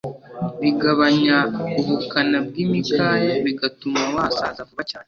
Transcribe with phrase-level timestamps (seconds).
[0.61, 1.37] bigabanya
[1.79, 4.99] ubukana bw'imikaya bigatuma wasaza vuba cyane.